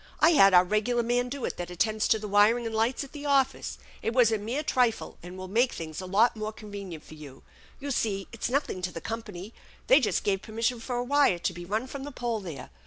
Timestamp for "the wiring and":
2.17-2.73